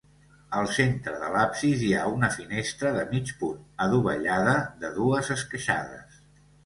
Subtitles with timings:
[0.59, 6.19] Al centre de l'absis hi ha una finestra de mig punt, adovellada, de dues esqueixades.